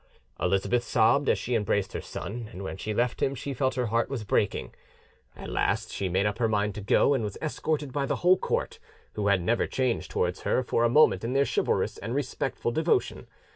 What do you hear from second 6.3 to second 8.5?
her mind to go, and was escorted by the whole